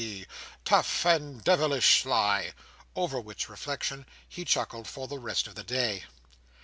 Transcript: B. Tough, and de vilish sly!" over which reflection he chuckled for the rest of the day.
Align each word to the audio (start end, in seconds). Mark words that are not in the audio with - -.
B. 0.03 0.25
Tough, 0.65 1.05
and 1.05 1.43
de 1.43 1.55
vilish 1.55 2.01
sly!" 2.01 2.55
over 2.95 3.21
which 3.21 3.47
reflection 3.47 4.07
he 4.27 4.43
chuckled 4.43 4.87
for 4.87 5.07
the 5.07 5.19
rest 5.19 5.45
of 5.45 5.53
the 5.53 5.63
day. 5.63 6.05